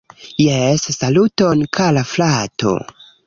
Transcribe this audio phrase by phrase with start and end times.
[0.43, 2.73] Jes, saluton kara frato